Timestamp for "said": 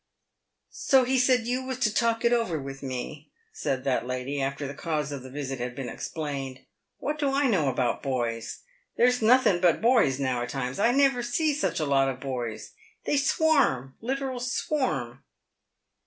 1.19-1.45, 3.53-3.83